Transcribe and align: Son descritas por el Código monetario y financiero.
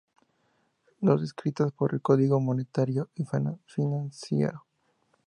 Son 0.99 1.15
descritas 1.21 1.71
por 1.73 1.93
el 1.93 2.01
Código 2.01 2.39
monetario 2.39 3.11
y 3.13 3.23
financiero. 3.23 4.65